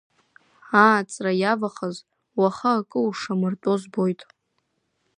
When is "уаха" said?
2.41-2.71